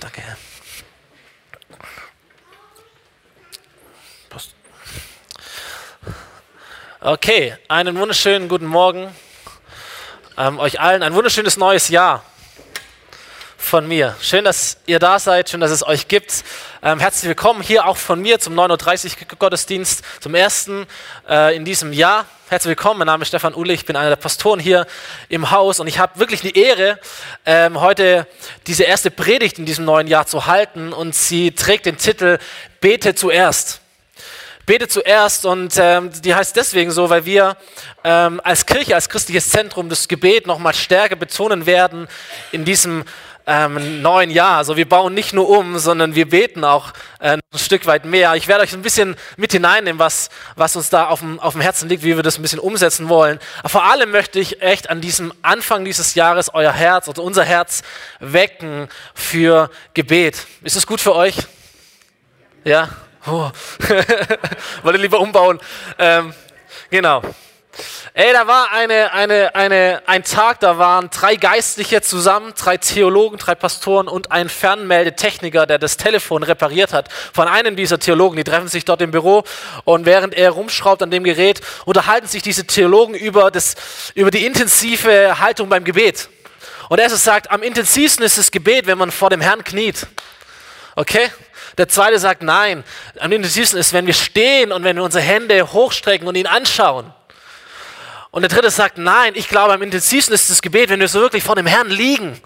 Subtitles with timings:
[0.00, 0.36] Danke, Herr.
[7.00, 9.14] Okay, einen wunderschönen guten Morgen
[10.36, 11.02] ähm, euch allen.
[11.02, 12.24] Ein wunderschönes neues Jahr
[13.68, 14.16] von mir.
[14.22, 16.42] Schön, dass ihr da seid, schön, dass es euch gibt.
[16.82, 20.86] Ähm, herzlich willkommen hier auch von mir zum 9.30 Uhr Gottesdienst, zum ersten
[21.28, 22.24] äh, in diesem Jahr.
[22.48, 24.86] Herzlich willkommen, mein Name ist Stefan Uhle, ich bin einer der Pastoren hier
[25.28, 26.98] im Haus und ich habe wirklich die Ehre,
[27.44, 28.26] ähm, heute
[28.66, 32.38] diese erste Predigt in diesem neuen Jahr zu halten und sie trägt den Titel
[32.80, 33.82] Bete zuerst
[34.64, 37.56] bete zuerst und ähm, die heißt deswegen so, weil wir
[38.04, 42.06] ähm, als Kirche, als christliches Zentrum das Gebet nochmal stärker betonen werden
[42.52, 43.04] in diesem
[43.48, 44.58] ähm, neuen Jahr.
[44.58, 48.34] Also wir bauen nicht nur um, sondern wir beten auch äh, ein Stück weit mehr.
[48.34, 51.62] Ich werde euch ein bisschen mit hineinnehmen, was, was uns da auf dem, auf dem
[51.62, 53.40] Herzen liegt, wie wir das ein bisschen umsetzen wollen.
[53.60, 57.44] Aber vor allem möchte ich echt an diesem Anfang dieses Jahres euer Herz oder unser
[57.44, 57.82] Herz
[58.20, 60.46] wecken für Gebet.
[60.62, 61.38] Ist es gut für euch?
[62.64, 62.90] Ja?
[63.26, 63.50] Oh.
[64.82, 65.58] Wollte lieber umbauen.
[65.98, 66.34] Ähm,
[66.90, 67.22] genau.
[68.14, 73.38] Ey, da war eine, eine, eine, ein Tag, da waren drei Geistliche zusammen, drei Theologen,
[73.38, 77.08] drei Pastoren und ein Fernmeldetechniker, der das Telefon repariert hat.
[77.32, 79.44] Von einem dieser Theologen, die treffen sich dort im Büro
[79.84, 83.76] und während er rumschraubt an dem Gerät, unterhalten sich diese Theologen über, das,
[84.14, 86.28] über die intensive Haltung beim Gebet.
[86.88, 90.06] Und er sagt, am intensivsten ist das Gebet, wenn man vor dem Herrn kniet.
[90.96, 91.30] Okay?
[91.76, 92.82] Der zweite sagt, nein,
[93.20, 97.12] am intensivsten ist, wenn wir stehen und wenn wir unsere Hände hochstrecken und ihn anschauen.
[98.30, 101.20] Und der dritte sagt, nein, ich glaube, am intensivsten ist das Gebet, wenn wir so
[101.20, 102.38] wirklich vor dem Herrn liegen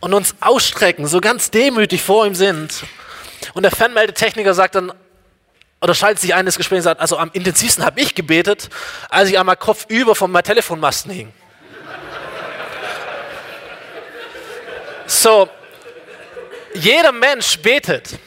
[0.00, 2.84] und uns ausstrecken, so ganz demütig vor ihm sind.
[3.54, 4.92] Und der Fernmeldetechniker sagt dann,
[5.80, 8.68] oder schaltet sich ein ins Gespräch und sagt, also am intensivsten habe ich gebetet,
[9.08, 11.32] als ich einmal kopfüber von meinem Telefonmasten hing.
[15.06, 15.48] so,
[16.74, 18.18] jeder Mensch betet.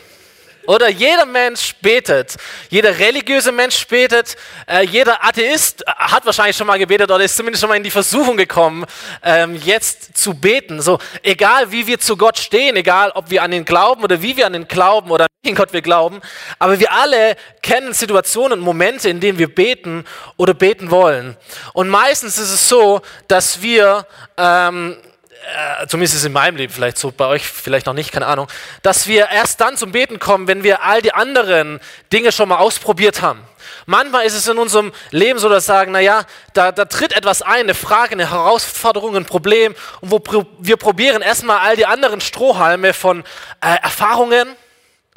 [0.67, 2.35] Oder jeder Mensch betet.
[2.69, 4.35] Jeder religiöse Mensch betet.
[4.67, 7.91] Äh, jeder Atheist hat wahrscheinlich schon mal gebetet oder ist zumindest schon mal in die
[7.91, 8.85] Versuchung gekommen,
[9.23, 10.81] ähm, jetzt zu beten.
[10.81, 14.35] So, egal wie wir zu Gott stehen, egal ob wir an ihn glauben oder wie
[14.37, 16.21] wir an ihn glauben oder in Gott wir glauben,
[16.59, 20.05] aber wir alle kennen Situationen und Momente, in denen wir beten
[20.37, 21.37] oder beten wollen.
[21.73, 24.97] Und meistens ist es so, dass wir ähm,
[25.45, 28.27] äh, zumindest ist es in meinem Leben vielleicht so, bei euch vielleicht noch nicht, keine
[28.27, 28.47] Ahnung,
[28.81, 31.79] dass wir erst dann zum Beten kommen, wenn wir all die anderen
[32.11, 33.41] Dinge schon mal ausprobiert haben.
[33.85, 36.23] Manchmal ist es in unserem Leben so, dass wir sagen, naja,
[36.53, 41.21] da, da tritt etwas ein, eine Frage, eine Herausforderung, ein Problem und wo wir probieren
[41.21, 43.23] erstmal all die anderen Strohhalme von
[43.61, 44.55] äh, Erfahrungen,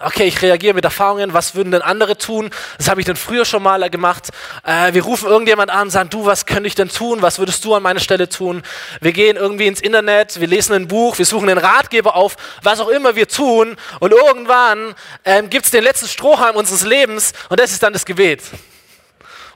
[0.00, 2.50] Okay, ich reagiere mit Erfahrungen, was würden denn andere tun?
[2.76, 4.28] Das habe ich dann früher schon mal gemacht.
[4.64, 7.20] Äh, wir rufen irgendjemand an, sagen, du, was könnte ich denn tun?
[7.20, 8.62] Was würdest du an meiner Stelle tun?
[9.00, 12.78] Wir gehen irgendwie ins Internet, wir lesen ein Buch, wir suchen einen Ratgeber auf, was
[12.78, 13.76] auch immer wir tun.
[13.98, 14.94] Und irgendwann
[15.24, 18.44] ähm, gibt es den letzten Strohhalm unseres Lebens und das ist dann das Gebet.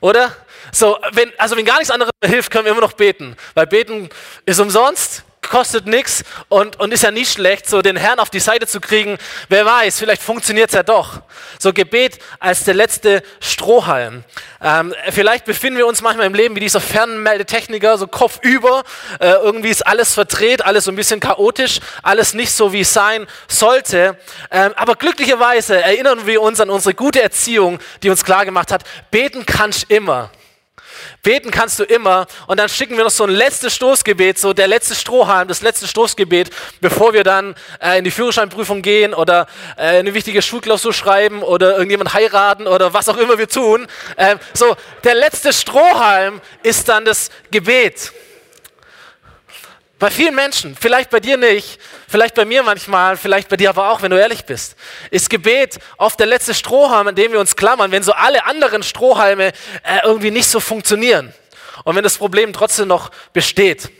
[0.01, 0.35] Oder?
[0.73, 3.37] So, wenn, also wenn gar nichts anderes hilft, können wir immer noch beten.
[3.55, 4.09] Weil beten
[4.45, 8.41] ist umsonst, kostet nichts und, und ist ja nicht schlecht, so den Herrn auf die
[8.41, 9.19] Seite zu kriegen.
[9.51, 11.21] Wer weiß, vielleicht funktioniert es ja doch.
[11.59, 14.25] So Gebet als der letzte Strohhalm.
[14.63, 18.83] Ähm, vielleicht befinden wir uns manchmal im Leben wie dieser Fernmeldetechniker, so kopfüber.
[19.21, 22.95] Äh, irgendwie ist alles verdreht, alles so ein bisschen chaotisch, alles nicht so, wie es
[22.95, 24.17] sein sollte.
[24.51, 28.85] Ähm, aber glücklicherweise erinnern wir uns an unsere gute Erziehung, die uns klar gemacht hat,
[29.11, 30.31] beten kannst immer.
[31.23, 32.27] Beten kannst du immer.
[32.47, 35.87] Und dann schicken wir noch so ein letztes Stoßgebet, so der letzte Strohhalm, das letzte
[35.87, 39.47] Stoßgebet, bevor wir dann äh, in die Führerscheinprüfung gehen oder
[39.77, 43.87] äh, eine wichtige Schulklausur schreiben oder irgendjemand heiraten oder was auch immer wir tun.
[44.17, 48.13] Ähm, so, der letzte Strohhalm ist dann das Gebet.
[50.03, 53.93] Bei vielen Menschen, vielleicht bei dir nicht, vielleicht bei mir manchmal, vielleicht bei dir aber
[53.93, 54.75] auch, wenn du ehrlich bist,
[55.13, 58.83] ist Gebet oft der letzte Strohhalm, an dem wir uns klammern, wenn so alle anderen
[58.83, 59.53] Strohhalme
[59.85, 61.33] äh, irgendwie nicht so funktionieren
[61.85, 63.93] und wenn das Problem trotzdem noch besteht.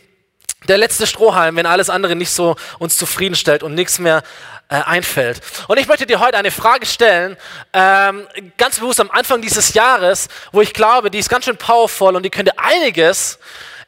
[0.67, 4.25] Der letzte Strohhalm, wenn alles andere nicht so uns zufriedenstellt und nichts mehr
[4.71, 5.41] äh, einfällt.
[5.69, 7.37] Und ich möchte dir heute eine Frage stellen,
[7.73, 8.27] ähm,
[8.59, 12.25] ganz bewusst am Anfang dieses Jahres, wo ich glaube, die ist ganz schön powerful und
[12.25, 13.39] die könnte einiges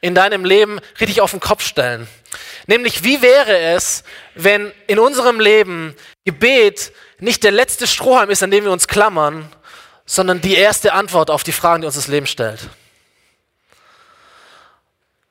[0.01, 2.07] in deinem Leben richtig auf den Kopf stellen.
[2.67, 4.03] Nämlich, wie wäre es,
[4.33, 5.95] wenn in unserem Leben
[6.25, 9.51] Gebet nicht der letzte Strohhalm ist, an dem wir uns klammern,
[10.05, 12.59] sondern die erste Antwort auf die Fragen, die uns das Leben stellt?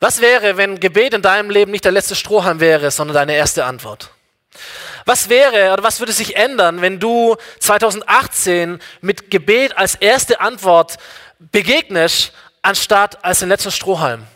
[0.00, 3.64] Was wäre, wenn Gebet in deinem Leben nicht der letzte Strohhalm wäre, sondern deine erste
[3.64, 4.10] Antwort?
[5.06, 10.96] Was wäre oder was würde sich ändern, wenn du 2018 mit Gebet als erste Antwort
[11.38, 12.32] begegnest,
[12.62, 14.26] anstatt als den letzten Strohhalm?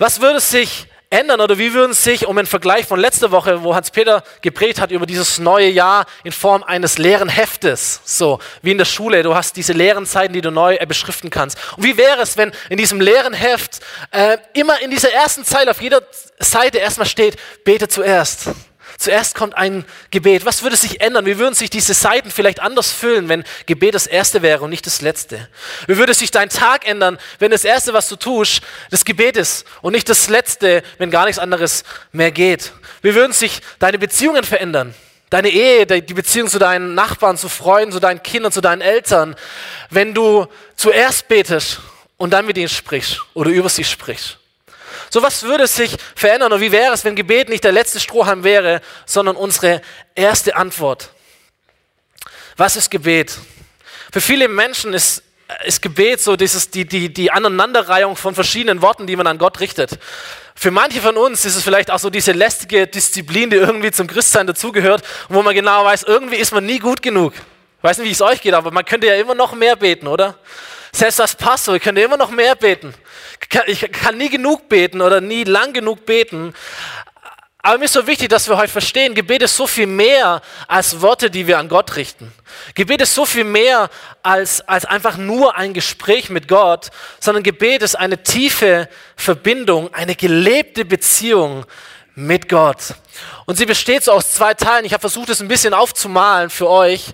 [0.00, 3.74] Was würde sich ändern oder wie würden sich, um einen Vergleich von letzter Woche, wo
[3.74, 8.78] Hans-Peter geprägt hat über dieses neue Jahr in Form eines leeren Heftes, so wie in
[8.78, 11.58] der Schule, du hast diese leeren Zeiten, die du neu äh, beschriften kannst.
[11.76, 13.80] Und wie wäre es, wenn in diesem leeren Heft
[14.10, 16.00] äh, immer in dieser ersten Zeile auf jeder
[16.38, 18.48] Seite erstmal steht, bete zuerst.
[18.98, 20.44] Zuerst kommt ein Gebet.
[20.44, 21.26] Was würde sich ändern?
[21.26, 24.86] Wie würden sich diese Seiten vielleicht anders füllen, wenn Gebet das erste wäre und nicht
[24.86, 25.48] das letzte?
[25.86, 29.64] Wie würde sich dein Tag ändern, wenn das erste, was du tust, das Gebet ist
[29.82, 32.72] und nicht das letzte, wenn gar nichts anderes mehr geht?
[33.02, 34.94] Wie würden sich deine Beziehungen verändern?
[35.30, 39.36] Deine Ehe, die Beziehung zu deinen Nachbarn, zu Freunden, zu deinen Kindern, zu deinen Eltern,
[39.88, 41.80] wenn du zuerst betest
[42.16, 44.39] und dann mit ihnen sprichst oder über sie sprichst.
[45.10, 48.44] So was würde sich verändern und wie wäre es, wenn Gebet nicht der letzte Strohhalm
[48.44, 49.82] wäre, sondern unsere
[50.14, 51.10] erste Antwort?
[52.56, 53.38] Was ist Gebet?
[54.12, 55.22] Für viele Menschen ist,
[55.64, 59.60] ist Gebet so dieses, die, die, die Aneinanderreihung von verschiedenen Worten, die man an Gott
[59.60, 59.98] richtet.
[60.54, 64.06] Für manche von uns ist es vielleicht auch so diese lästige Disziplin, die irgendwie zum
[64.06, 67.32] Christsein dazugehört wo man genau weiß, irgendwie ist man nie gut genug.
[67.34, 70.06] Ich weiß nicht, wie es euch geht, aber man könnte ja immer noch mehr beten,
[70.06, 70.38] oder?
[70.92, 72.92] Selbst als Pastor, ich könnte immer noch mehr beten.
[73.66, 76.54] Ich kann nie genug beten oder nie lang genug beten.
[77.62, 81.02] Aber mir ist so wichtig, dass wir heute verstehen, Gebet ist so viel mehr als
[81.02, 82.32] Worte, die wir an Gott richten.
[82.74, 83.90] Gebet ist so viel mehr
[84.22, 90.14] als, als einfach nur ein Gespräch mit Gott, sondern Gebet ist eine tiefe Verbindung, eine
[90.14, 91.66] gelebte Beziehung
[92.26, 92.94] mit Gott.
[93.46, 94.84] Und sie besteht so aus zwei Teilen.
[94.84, 97.06] Ich habe versucht, es ein bisschen aufzumalen für euch.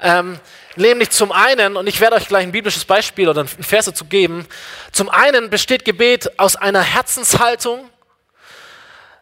[0.00, 0.38] Ähm,
[0.76, 4.04] Nämlich zum einen, und ich werde euch gleich ein biblisches Beispiel oder einen Vers dazu
[4.04, 4.46] geben,
[4.92, 7.90] zum einen besteht Gebet aus einer Herzenshaltung,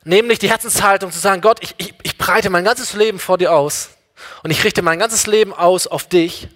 [0.04, 3.54] nämlich die Herzenshaltung zu sagen, Gott, ich, ich, ich breite mein ganzes Leben vor dir
[3.54, 3.88] aus
[4.42, 6.48] und ich richte mein ganzes Leben aus auf dich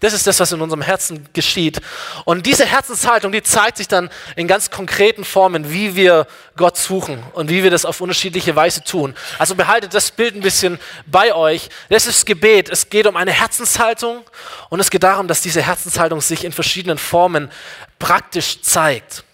[0.00, 1.80] das ist das, was in unserem Herzen geschieht.
[2.24, 6.26] Und diese Herzenshaltung, die zeigt sich dann in ganz konkreten Formen, wie wir
[6.56, 9.14] Gott suchen und wie wir das auf unterschiedliche Weise tun.
[9.38, 11.68] Also behaltet das Bild ein bisschen bei euch.
[11.90, 12.70] Das ist Gebet.
[12.70, 14.24] Es geht um eine Herzenshaltung
[14.70, 17.50] und es geht darum, dass diese Herzenshaltung sich in verschiedenen Formen
[17.98, 19.24] praktisch zeigt.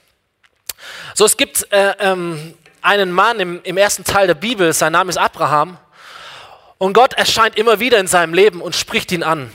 [1.15, 5.11] So, es gibt äh, ähm, einen Mann im, im ersten Teil der Bibel, sein Name
[5.11, 5.79] ist Abraham.
[6.79, 9.51] Und Gott erscheint immer wieder in seinem Leben und spricht ihn an.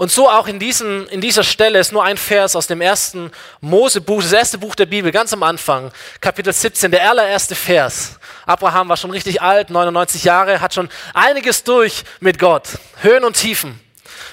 [0.00, 3.30] Und so auch in, diesen, in dieser Stelle ist nur ein Vers aus dem ersten
[3.60, 5.92] Mosebuch, das erste Buch der Bibel, ganz am Anfang,
[6.22, 8.18] Kapitel 17, der allererste Vers.
[8.46, 13.36] Abraham war schon richtig alt, 99 Jahre, hat schon einiges durch mit Gott, Höhen und
[13.36, 13.78] Tiefen,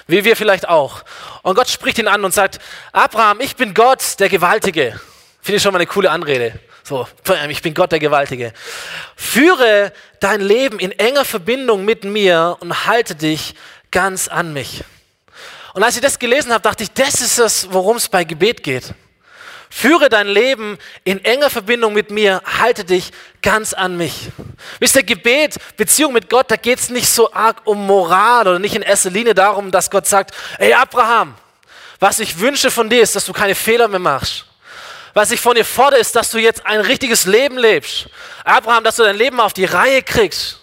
[0.07, 1.03] wie wir vielleicht auch.
[1.41, 2.59] Und Gott spricht ihn an und sagt,
[2.93, 4.97] Abraham, ich bin Gott, der Gewaltige.
[5.41, 6.57] Finde ich schon mal eine coole Anrede.
[6.81, 7.05] So,
[7.49, 8.53] ich bin Gott der Gewaltige.
[9.17, 9.91] Führe
[10.21, 13.53] dein Leben in enger Verbindung mit mir und halte dich
[13.91, 14.85] ganz an mich.
[15.77, 18.63] Und als ich das gelesen habe, dachte ich, das ist es, worum es bei Gebet
[18.63, 18.95] geht.
[19.69, 23.11] Führe dein Leben in enger Verbindung mit mir, halte dich
[23.43, 24.31] ganz an mich.
[24.79, 28.57] Wisst ihr, Gebet, Beziehung mit Gott, da geht es nicht so arg um Moral oder
[28.57, 31.35] nicht in erster Linie darum, dass Gott sagt, ey Abraham,
[31.99, 34.47] was ich wünsche von dir ist, dass du keine Fehler mehr machst.
[35.13, 38.07] Was ich von dir fordere, ist, dass du jetzt ein richtiges Leben lebst.
[38.43, 40.59] Abraham, dass du dein Leben auf die Reihe kriegst.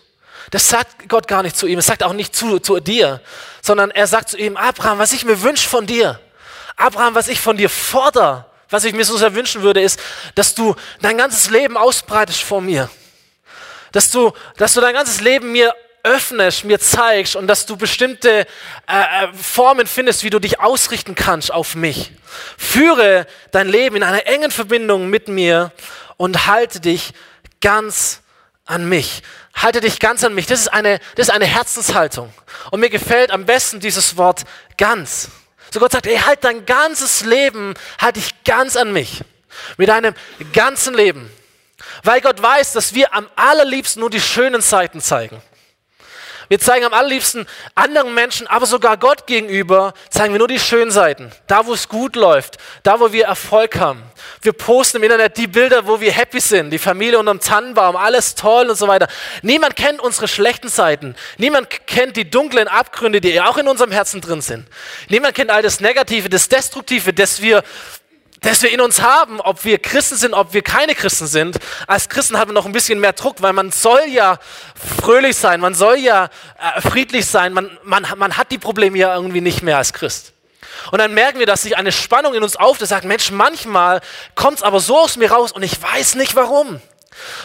[0.55, 3.21] Das sagt Gott gar nicht zu ihm, es sagt auch nicht zu, zu dir,
[3.61, 6.21] sondern er sagt zu ihm, Abraham, was ich mir wünsche von dir,
[6.77, 9.99] Abraham, was ich von dir fordere, was ich mir so sehr wünschen würde, ist,
[10.37, 12.89] dass du dein ganzes Leben ausbreitest vor mir.
[13.91, 15.75] Dass du, dass du dein ganzes Leben mir
[16.05, 18.47] öffnest, mir zeigst und dass du bestimmte
[18.87, 22.13] äh, äh Formen findest, wie du dich ausrichten kannst auf mich.
[22.57, 25.73] Führe dein Leben in einer engen Verbindung mit mir
[26.17, 27.13] und halte dich
[27.61, 28.21] ganz
[28.67, 29.23] an mich.
[29.55, 30.47] Halte dich ganz an mich.
[30.47, 32.33] Das ist eine, das ist eine Herzenshaltung.
[32.71, 34.43] Und mir gefällt am besten dieses Wort
[34.77, 35.29] ganz.
[35.71, 39.23] So Gott sagt, ey, halt dein ganzes Leben, halt dich ganz an mich.
[39.77, 40.15] Mit deinem
[40.53, 41.31] ganzen Leben.
[42.03, 45.41] Weil Gott weiß, dass wir am allerliebsten nur die schönen Seiten zeigen.
[46.49, 50.91] Wir zeigen am allerliebsten anderen Menschen, aber sogar Gott gegenüber, zeigen wir nur die schönen
[50.91, 51.31] Seiten.
[51.47, 54.03] Da, wo es gut läuft, da, wo wir Erfolg haben.
[54.43, 58.35] Wir posten im Internet die Bilder, wo wir happy sind, die Familie unterm Tannenbaum, alles
[58.35, 59.09] toll und so weiter.
[59.43, 61.15] Niemand kennt unsere schlechten Seiten.
[61.39, 64.67] Niemand kennt die dunklen Abgründe, die auch in unserem Herzen drin sind.
[65.09, 67.63] Niemand kennt all das Negative, das Destruktive, das wir
[68.45, 71.59] das wir in uns haben, ob wir Christen sind, ob wir keine Christen sind.
[71.87, 74.39] Als Christen haben wir noch ein bisschen mehr Druck, weil man soll ja
[75.01, 79.15] fröhlich sein, man soll ja äh, friedlich sein, man, man, man hat die Probleme ja
[79.15, 80.33] irgendwie nicht mehr als Christ.
[80.91, 84.01] Und dann merken wir, dass sich eine Spannung in uns auftritt, sagt, Mensch, manchmal
[84.35, 86.81] kommt es aber so aus mir raus und ich weiß nicht warum.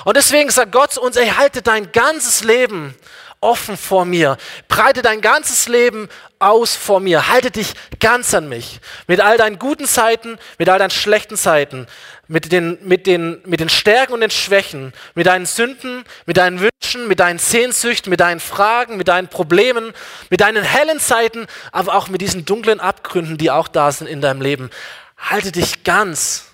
[0.03, 2.95] Und deswegen sagt Gott zu uns, ey, halte dein ganzes Leben
[3.41, 4.38] offen vor mir.
[4.67, 7.29] Breite dein ganzes Leben aus vor mir.
[7.29, 8.79] Halte dich ganz an mich.
[9.08, 11.88] Mit all deinen guten Seiten, mit all deinen schlechten Seiten,
[12.27, 16.60] mit den, mit den, mit den Stärken und den Schwächen, mit deinen Sünden, mit deinen
[16.60, 19.93] Wünschen, mit deinen Sehnsüchten, mit deinen Fragen, mit deinen Problemen,
[20.29, 24.22] mit deinen hellen Seiten, aber auch mit diesen dunklen Abgründen, die auch da sind in
[24.22, 24.69] deinem Leben.
[25.17, 26.46] Halte dich ganz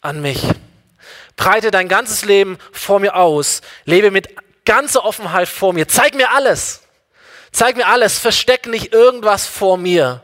[0.00, 0.42] an mich.
[1.36, 3.60] Breite dein ganzes Leben vor mir aus.
[3.84, 4.28] Lebe mit
[4.68, 5.88] ganzer Offenheit vor mir.
[5.88, 6.82] Zeig mir alles.
[7.50, 8.18] Zeig mir alles.
[8.18, 10.22] Versteck nicht irgendwas vor mir.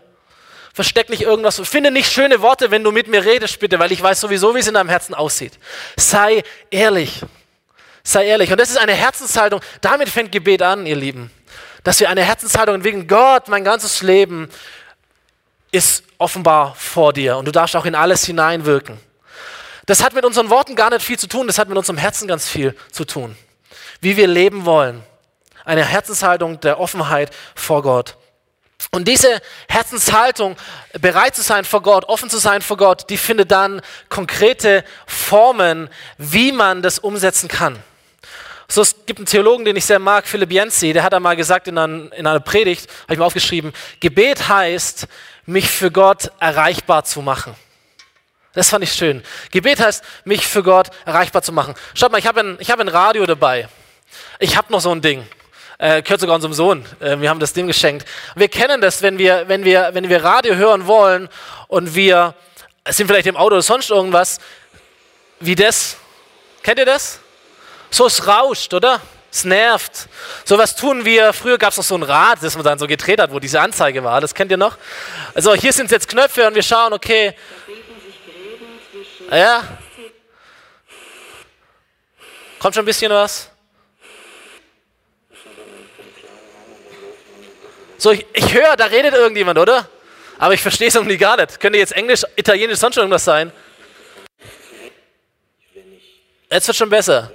[0.75, 1.61] Versteck nicht irgendwas.
[1.65, 4.59] Finde nicht schöne Worte, wenn du mit mir redest, bitte, weil ich weiß sowieso, wie
[4.59, 5.59] es in deinem Herzen aussieht.
[5.97, 7.23] Sei ehrlich.
[8.03, 8.53] Sei ehrlich.
[8.53, 9.61] Und das ist eine Herzenshaltung.
[9.81, 11.31] Damit fängt Gebet an, ihr Lieben.
[11.83, 13.09] Dass wir eine Herzenshaltung entwickeln.
[13.09, 14.51] Gott, mein ganzes Leben
[15.73, 18.99] ist offenbar vor dir und du darfst auch in alles hineinwirken.
[19.87, 22.29] Das hat mit unseren Worten gar nicht viel zu tun, das hat mit unserem Herzen
[22.29, 23.37] ganz viel zu tun.
[24.05, 25.03] Wie wir leben wollen.
[25.65, 28.19] Eine Herzenshaltung der Offenheit vor Gott.
[28.91, 30.57] Und diese Herzenshaltung,
[31.01, 33.81] bereit zu sein vor Gott, offen zu sein vor Gott, die findet dann
[34.11, 37.83] konkrete Formen, wie man das umsetzen kann.
[38.69, 41.67] So, es gibt einen Theologen, den ich sehr mag, Philipp Jensi, der hat einmal gesagt
[41.67, 45.07] in, einer, in einer Predigt, habe ich mir aufgeschrieben, Gebet heißt,
[45.47, 47.55] mich für Gott erreichbar zu machen.
[48.53, 49.23] Das fand ich schön.
[49.51, 51.75] Gebet heißt, mich für Gott erreichbar zu machen.
[51.95, 53.67] Schaut mal, ich habe ein, hab ein Radio dabei.
[54.39, 55.27] Ich habe noch so ein Ding.
[55.79, 56.85] Äh, gehört sogar unserem Sohn.
[57.01, 58.07] Äh, wir haben das dem geschenkt.
[58.37, 61.29] Wir kennen das, wenn wir, wenn, wir, wenn wir Radio hören wollen
[61.69, 62.35] und wir
[62.89, 64.39] sind vielleicht im Auto oder sonst irgendwas,
[65.41, 65.97] wie das.
[66.63, 67.19] Kennt ihr das?
[67.91, 69.01] So, es rauscht, oder?
[69.31, 70.09] Es nervt.
[70.45, 71.33] So was tun wir.
[71.33, 73.61] Früher gab es noch so ein Rad, das man dann so gedreht hat, wo diese
[73.61, 74.21] Anzeige war.
[74.21, 74.79] Das kennt ihr noch?
[75.35, 77.35] Also hier sind jetzt Knöpfe und wir schauen, okay,
[79.31, 79.65] ja?
[82.61, 83.51] Kommt schon ein bisschen was?
[88.05, 89.89] So, ich, ich höre, da redet irgendjemand, oder?
[90.37, 91.59] Aber ich verstehe es irgendwie gar nicht.
[91.59, 93.51] Könnte jetzt Englisch, Italienisch, sonst schon irgendwas sein?
[96.51, 97.33] Jetzt wird schon besser.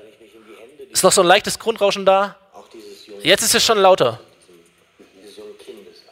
[0.92, 2.36] Ist noch so ein leichtes Grundrauschen da?
[3.24, 4.20] Jetzt ist es schon lauter.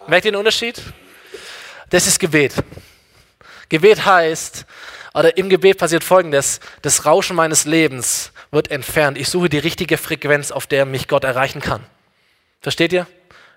[0.07, 0.81] Merkt ihr den Unterschied?
[1.91, 2.55] Das ist Gebet.
[3.69, 4.65] Gebet heißt,
[5.13, 6.61] oder im Gebet passiert Folgendes.
[6.81, 9.19] Das Rauschen meines Lebens wird entfernt.
[9.19, 11.85] Ich suche die richtige Frequenz, auf der mich Gott erreichen kann.
[12.59, 13.05] Versteht ihr?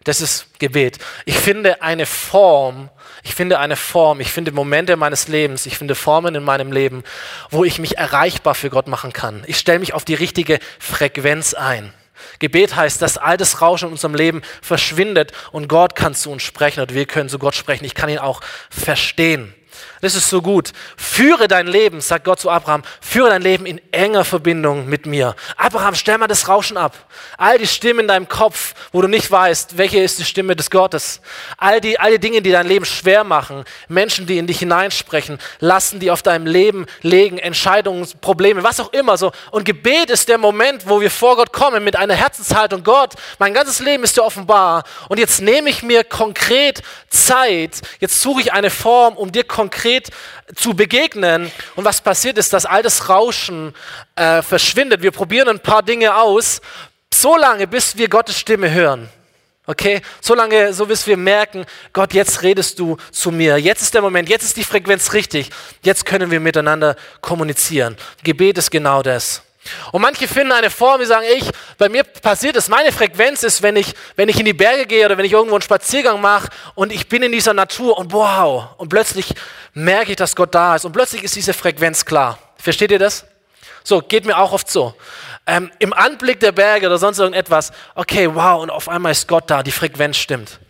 [0.05, 0.99] Das ist Gebet.
[1.27, 2.89] Ich finde eine Form,
[3.23, 7.05] ich finde eine Form, ich finde Momente meines Lebens, ich finde Formen in meinem Leben,
[7.51, 9.45] wo ich mich erreichbar für Gott machen kann.
[9.47, 11.93] Ich stelle mich auf die richtige Frequenz ein.
[12.39, 16.43] Gebet heißt, dass all das Rauschen in unserem Leben verschwindet und Gott kann zu uns
[16.43, 17.85] sprechen und wir können zu Gott sprechen.
[17.85, 18.41] Ich kann ihn auch
[18.71, 19.55] verstehen.
[20.01, 20.73] Das ist so gut.
[20.97, 25.35] Führe dein Leben, sagt Gott zu Abraham, führe dein Leben in enger Verbindung mit mir.
[25.57, 26.97] Abraham, stell mal das Rauschen ab.
[27.37, 30.71] All die Stimmen in deinem Kopf, wo du nicht weißt, welche ist die Stimme des
[30.71, 31.21] Gottes.
[31.59, 35.39] All die, all die Dinge, die dein Leben schwer machen, Menschen, die in dich hineinsprechen,
[35.59, 39.33] lassen die auf deinem Leben legen, Entscheidungen, Probleme, was auch immer so.
[39.51, 42.83] Und Gebet ist der Moment, wo wir vor Gott kommen mit einer Herzenshaltung.
[42.83, 44.85] Gott, mein ganzes Leben ist dir offenbar.
[45.09, 47.81] Und jetzt nehme ich mir konkret Zeit.
[47.99, 50.11] Jetzt suche ich eine Form, um dir konkret konkret
[50.55, 51.51] zu begegnen.
[51.77, 53.75] Und was passiert ist, dass all das Rauschen
[54.17, 55.03] äh, verschwindet.
[55.03, 56.61] Wir probieren ein paar Dinge aus,
[57.13, 59.09] so lange, bis wir Gottes Stimme hören.
[59.67, 63.59] Okay, so lange, so bis wir merken, Gott, jetzt redest du zu mir.
[63.59, 65.51] Jetzt ist der Moment, jetzt ist die Frequenz richtig.
[65.83, 67.97] Jetzt können wir miteinander kommunizieren.
[68.25, 69.43] Gebet ist genau das.
[69.93, 73.63] Und manche finden eine Form, die sagen, ich, bei mir passiert es, meine Frequenz ist,
[73.63, 76.49] wenn ich, wenn ich in die Berge gehe oder wenn ich irgendwo einen Spaziergang mache
[76.75, 79.35] und ich bin in dieser Natur und wow, und plötzlich
[79.75, 82.39] merke ich, dass Gott da ist und plötzlich ist diese Frequenz klar.
[82.57, 83.25] Versteht ihr das?
[83.83, 84.95] So, geht mir auch oft so.
[85.47, 89.51] Ähm, Im Anblick der Berge oder sonst irgendetwas, okay, wow, und auf einmal ist Gott
[89.51, 90.61] da, die Frequenz stimmt.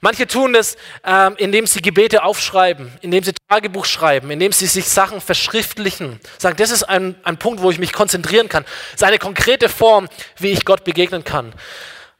[0.00, 4.88] Manche tun das, ähm, indem sie Gebete aufschreiben, indem sie Tagebuch schreiben, indem sie sich
[4.88, 6.18] Sachen verschriftlichen.
[6.36, 8.64] Sagen, das ist ein, ein Punkt, wo ich mich konzentrieren kann.
[8.64, 11.54] Das ist eine konkrete Form, wie ich Gott begegnen kann.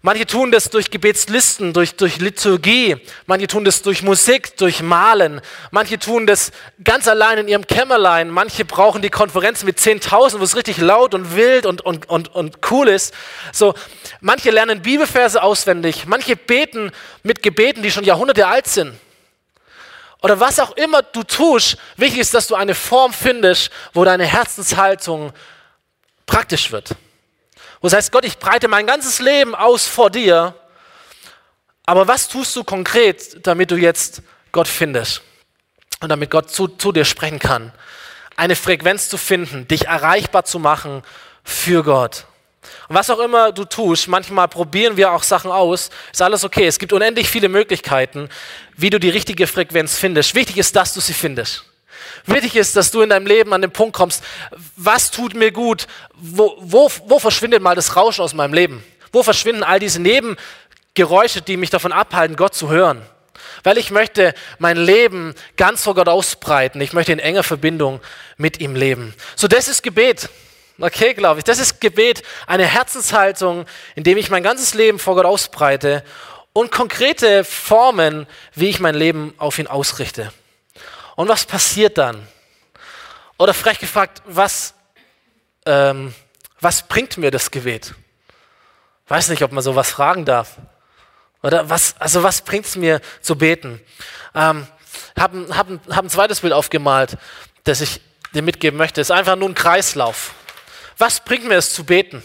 [0.02, 2.98] Manche tun das durch Gebetslisten, durch, durch Liturgie.
[3.26, 5.40] Manche tun das durch Musik, durch Malen.
[5.72, 6.52] Manche tun das
[6.84, 8.30] ganz allein in ihrem Kämmerlein.
[8.30, 12.32] Manche brauchen die Konferenz mit 10.000, wo es richtig laut und wild und, und, und,
[12.36, 13.12] und cool ist.
[13.52, 13.74] So,
[14.20, 16.06] manche lernen Bibelverse auswendig.
[16.06, 16.92] Manche beten
[17.24, 18.96] mit Gebeten, die schon Jahrhunderte alt sind.
[20.22, 24.24] Oder was auch immer du tust, wichtig ist, dass du eine Form findest, wo deine
[24.24, 25.32] Herzenshaltung
[26.24, 26.94] praktisch wird.
[27.80, 30.54] Wo es heißt, Gott, ich breite mein ganzes Leben aus vor dir,
[31.84, 35.22] aber was tust du konkret, damit du jetzt Gott findest
[36.00, 37.72] und damit Gott zu, zu dir sprechen kann?
[38.36, 41.02] Eine Frequenz zu finden, dich erreichbar zu machen
[41.44, 42.26] für Gott.
[42.88, 46.66] Und was auch immer du tust, manchmal probieren wir auch Sachen aus, ist alles okay.
[46.66, 48.28] Es gibt unendlich viele Möglichkeiten,
[48.76, 50.34] wie du die richtige Frequenz findest.
[50.34, 51.64] Wichtig ist, dass du sie findest.
[52.26, 54.22] Wichtig ist, dass du in deinem Leben an den Punkt kommst,
[54.76, 58.84] was tut mir gut, wo, wo, wo verschwindet mal das Rauschen aus meinem Leben?
[59.12, 63.02] Wo verschwinden all diese Nebengeräusche, die mich davon abhalten, Gott zu hören?
[63.62, 66.80] Weil ich möchte mein Leben ganz vor Gott ausbreiten.
[66.80, 68.00] Ich möchte in enger Verbindung
[68.36, 69.14] mit ihm leben.
[69.34, 70.28] So, das ist Gebet.
[70.78, 71.44] Okay, glaube ich.
[71.44, 73.64] Das ist Gebet, eine Herzenshaltung,
[73.94, 76.04] in dem ich mein ganzes Leben vor Gott ausbreite
[76.52, 80.32] und konkrete Formen, wie ich mein Leben auf ihn ausrichte.
[81.14, 82.28] Und was passiert dann?
[83.38, 84.74] Oder frech gefragt, was,
[85.64, 86.14] ähm,
[86.60, 87.94] was bringt mir das Gebet?
[89.08, 90.56] Weiß nicht, ob man sowas fragen darf.
[91.42, 93.80] Oder was, also was bringt es mir zu beten?
[94.34, 94.66] Ähm,
[95.18, 97.16] habe hab, hab ein zweites Bild aufgemalt,
[97.64, 98.00] das ich
[98.34, 99.00] dir mitgeben möchte.
[99.00, 100.34] Es ist einfach nur ein Kreislauf.
[100.98, 102.22] Was bringt mir es zu beten?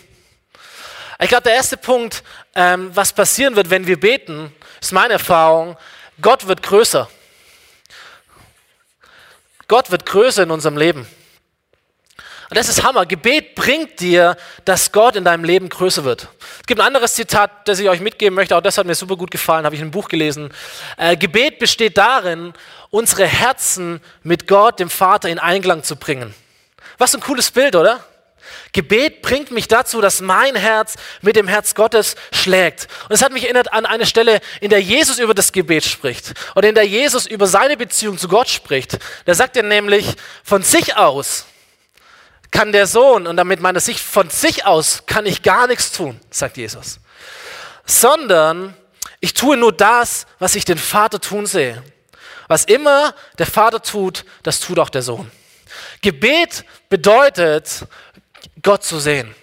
[1.19, 2.23] Ich glaube, der erste Punkt,
[2.55, 5.77] ähm, was passieren wird, wenn wir beten, ist meine Erfahrung,
[6.21, 7.09] Gott wird größer.
[9.67, 11.07] Gott wird größer in unserem Leben.
[12.49, 13.05] Und das ist Hammer.
[13.05, 14.35] Gebet bringt dir,
[14.65, 16.27] dass Gott in deinem Leben größer wird.
[16.59, 18.57] Es gibt ein anderes Zitat, das ich euch mitgeben möchte.
[18.57, 20.51] Auch das hat mir super gut gefallen, habe ich in einem Buch gelesen.
[20.97, 22.53] Äh, Gebet besteht darin,
[22.89, 26.33] unsere Herzen mit Gott, dem Vater, in Einklang zu bringen.
[26.97, 28.03] Was ein cooles Bild, oder?
[28.73, 32.87] Gebet bringt mich dazu, dass mein Herz mit dem Herz Gottes schlägt.
[33.09, 36.33] Und es hat mich erinnert an eine Stelle, in der Jesus über das Gebet spricht
[36.55, 38.97] oder in der Jesus über seine Beziehung zu Gott spricht.
[39.25, 40.05] Da sagt er nämlich,
[40.43, 41.45] von sich aus
[42.51, 45.91] kann der Sohn, und damit meint er sich, von sich aus kann ich gar nichts
[45.93, 46.99] tun, sagt Jesus,
[47.85, 48.75] sondern
[49.21, 51.81] ich tue nur das, was ich den Vater tun sehe.
[52.47, 55.31] Was immer der Vater tut, das tut auch der Sohn.
[56.01, 57.85] Gebet bedeutet,
[58.61, 59.35] Gott zu sehen.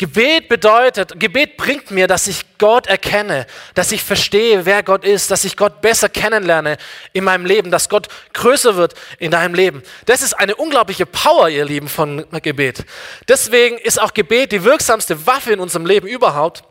[0.00, 5.32] Gebet bedeutet, Gebet bringt mir, dass ich Gott erkenne, dass ich verstehe, wer Gott ist,
[5.32, 6.76] dass ich Gott besser kennenlerne
[7.12, 9.82] in meinem Leben, dass Gott größer wird in deinem Leben.
[10.06, 12.84] Das ist eine unglaubliche Power, ihr Lieben, von Gebet.
[13.26, 16.62] Deswegen ist auch Gebet die wirksamste Waffe in unserem Leben überhaupt.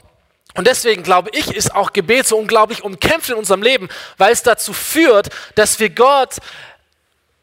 [0.55, 4.41] Und deswegen glaube ich, ist auch Gebet so unglaublich umkämpft in unserem Leben, weil es
[4.41, 6.37] dazu führt, dass wir Gott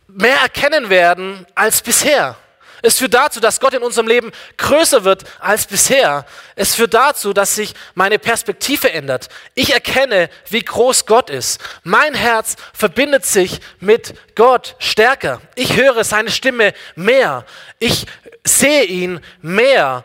[0.08, 2.38] mehr erkennen werden als bisher.
[2.84, 6.26] Es führt dazu, dass Gott in unserem Leben größer wird als bisher.
[6.54, 9.30] Es führt dazu, dass sich meine Perspektive ändert.
[9.54, 11.62] Ich erkenne, wie groß Gott ist.
[11.82, 15.40] Mein Herz verbindet sich mit Gott stärker.
[15.54, 17.46] Ich höre seine Stimme mehr.
[17.78, 18.04] Ich
[18.44, 20.04] sehe ihn mehr.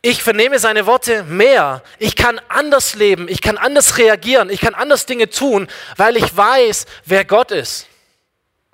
[0.00, 1.82] Ich vernehme seine Worte mehr.
[1.98, 3.26] Ich kann anders leben.
[3.28, 4.48] Ich kann anders reagieren.
[4.48, 5.66] Ich kann anders Dinge tun,
[5.96, 7.88] weil ich weiß, wer Gott ist.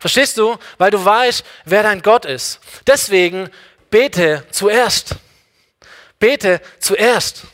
[0.03, 0.59] Verstehst du?
[0.79, 2.59] Weil du weißt, wer dein Gott ist.
[2.89, 3.49] Deswegen
[3.89, 5.15] bete zuerst.
[6.19, 7.45] Bete zuerst.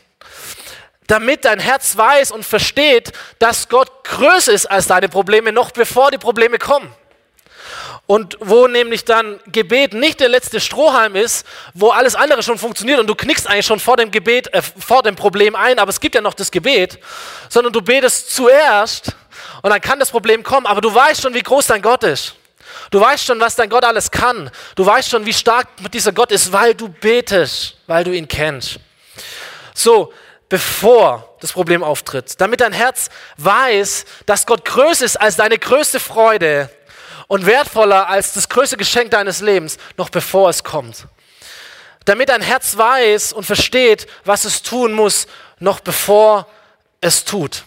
[1.05, 6.09] Damit dein Herz weiß und versteht, dass Gott größer ist als deine Probleme, noch bevor
[6.09, 6.91] die Probleme kommen.
[8.07, 12.99] Und wo nämlich dann Gebet nicht der letzte Strohhalm ist, wo alles andere schon funktioniert
[12.99, 15.99] und du knickst eigentlich schon vor dem Gebet, äh, vor dem Problem ein, aber es
[15.99, 16.97] gibt ja noch das Gebet,
[17.47, 19.15] sondern du betest zuerst
[19.61, 22.38] und dann kann das Problem kommen, aber du weißt schon, wie groß dein Gott ist.
[22.91, 24.49] Du weißt schon, was dein Gott alles kann.
[24.75, 28.79] Du weißt schon, wie stark dieser Gott ist, weil du betest, weil du ihn kennst.
[29.73, 30.11] So,
[30.49, 35.99] bevor das Problem auftritt, damit dein Herz weiß, dass Gott größer ist als deine größte
[35.99, 36.69] Freude
[37.27, 41.05] und wertvoller als das größte Geschenk deines Lebens, noch bevor es kommt.
[42.05, 45.27] Damit dein Herz weiß und versteht, was es tun muss,
[45.59, 46.47] noch bevor
[47.01, 47.63] es tut,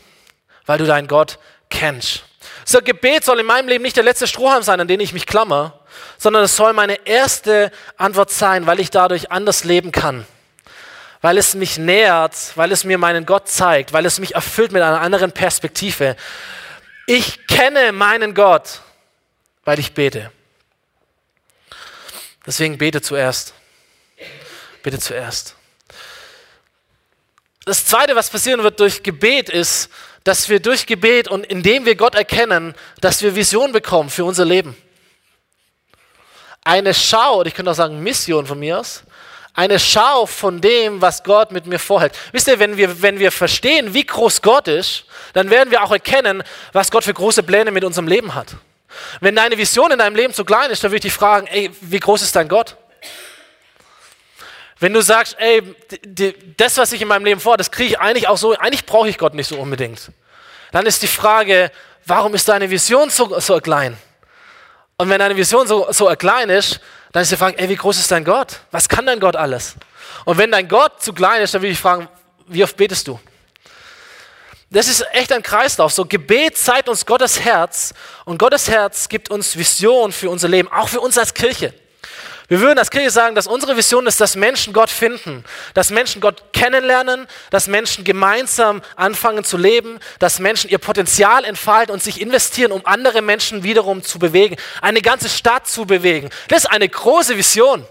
[0.66, 1.38] weil du deinen Gott
[1.70, 2.24] kennst.
[2.64, 5.26] So Gebet soll in meinem Leben nicht der letzte Strohhalm sein, an den ich mich
[5.26, 5.80] klammer,
[6.18, 10.26] sondern es soll meine erste Antwort sein, weil ich dadurch anders leben kann.
[11.20, 14.82] Weil es mich nährt, weil es mir meinen Gott zeigt, weil es mich erfüllt mit
[14.82, 16.16] einer anderen Perspektive.
[17.06, 18.80] Ich kenne meinen Gott,
[19.64, 20.30] weil ich bete.
[22.46, 23.54] Deswegen bete zuerst.
[24.82, 25.54] Bitte zuerst.
[27.64, 29.88] Das Zweite, was passieren wird durch Gebet, ist,
[30.24, 34.44] dass wir durch Gebet und indem wir Gott erkennen, dass wir Vision bekommen für unser
[34.44, 34.76] Leben.
[36.64, 39.02] Eine Schau, oder ich könnte auch sagen Mission von mir aus,
[39.54, 42.14] eine Schau von dem, was Gott mit mir vorhält.
[42.32, 45.04] Wisst ihr, wenn wir, wenn wir verstehen, wie groß Gott ist,
[45.34, 48.48] dann werden wir auch erkennen, was Gott für große Pläne mit unserem Leben hat.
[49.20, 51.70] Wenn deine Vision in deinem Leben zu klein ist, dann würde ich dich fragen, ey,
[51.80, 52.76] wie groß ist dein Gott?
[54.82, 55.62] Wenn du sagst, ey,
[56.56, 59.08] das, was ich in meinem Leben vor, das kriege ich eigentlich auch so, eigentlich brauche
[59.08, 60.10] ich Gott nicht so unbedingt.
[60.72, 61.70] Dann ist die Frage,
[62.04, 63.96] warum ist deine Vision so, so klein?
[64.96, 66.80] Und wenn deine Vision so, so klein ist,
[67.12, 68.58] dann ist die Frage, ey, wie groß ist dein Gott?
[68.72, 69.76] Was kann dein Gott alles?
[70.24, 72.08] Und wenn dein Gott zu klein ist, dann will ich fragen,
[72.48, 73.20] wie oft betest du?
[74.68, 75.92] Das ist echt ein Kreislauf.
[75.92, 80.66] So Gebet zeigt uns Gottes Herz und Gottes Herz gibt uns Vision für unser Leben,
[80.72, 81.72] auch für uns als Kirche.
[82.48, 86.20] Wir würden als Kirche sagen, dass unsere Vision ist, dass Menschen Gott finden, dass Menschen
[86.20, 92.20] Gott kennenlernen, dass Menschen gemeinsam anfangen zu leben, dass Menschen ihr Potenzial entfalten und sich
[92.20, 96.30] investieren, um andere Menschen wiederum zu bewegen, eine ganze Stadt zu bewegen.
[96.48, 97.86] Das ist eine große Vision,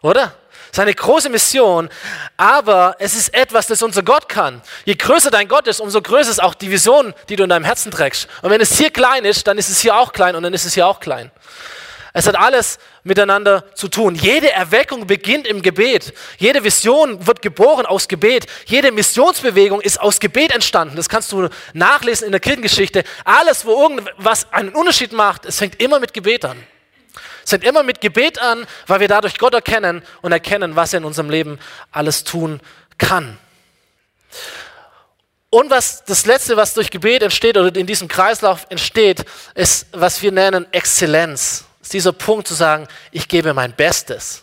[0.00, 0.34] oder?
[0.72, 1.90] Das ist eine große Mission,
[2.38, 4.62] aber es ist etwas, das unser Gott kann.
[4.86, 7.66] Je größer dein Gott ist, umso größer ist auch die Vision, die du in deinem
[7.66, 8.26] Herzen trägst.
[8.40, 10.64] Und wenn es hier klein ist, dann ist es hier auch klein und dann ist
[10.64, 11.30] es hier auch klein.
[12.14, 14.14] Es hat alles miteinander zu tun.
[14.14, 16.12] Jede Erweckung beginnt im Gebet.
[16.36, 18.46] Jede Vision wird geboren aus Gebet.
[18.66, 20.96] Jede Missionsbewegung ist aus Gebet entstanden.
[20.96, 23.04] Das kannst du nachlesen in der Kirchengeschichte.
[23.24, 26.62] Alles, wo irgendwas einen Unterschied macht, es fängt immer mit Gebet an.
[27.44, 30.98] Es fängt immer mit Gebet an, weil wir dadurch Gott erkennen und erkennen, was er
[30.98, 31.58] in unserem Leben
[31.92, 32.60] alles tun
[32.98, 33.38] kann.
[35.48, 40.22] Und was das Letzte, was durch Gebet entsteht oder in diesem Kreislauf entsteht, ist, was
[40.22, 44.42] wir nennen Exzellenz dieser Punkt zu sagen, ich gebe mein Bestes.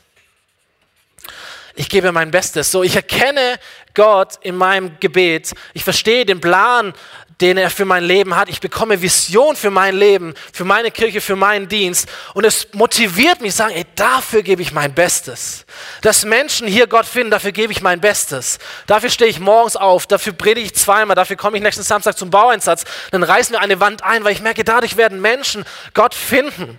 [1.75, 2.71] Ich gebe mein Bestes.
[2.71, 3.57] So, ich erkenne
[3.93, 5.53] Gott in meinem Gebet.
[5.73, 6.93] Ich verstehe den Plan,
[7.41, 8.49] den er für mein Leben hat.
[8.49, 12.09] Ich bekomme Vision für mein Leben, für meine Kirche, für meinen Dienst.
[12.33, 15.65] Und es motiviert mich, sagen, ey, dafür gebe ich mein Bestes.
[16.01, 18.59] Dass Menschen hier Gott finden, dafür gebe ich mein Bestes.
[18.87, 22.29] Dafür stehe ich morgens auf, dafür predige ich zweimal, dafür komme ich nächsten Samstag zum
[22.29, 22.83] Baueinsatz.
[23.11, 26.77] Dann reißen wir eine Wand ein, weil ich merke, dadurch werden Menschen Gott finden.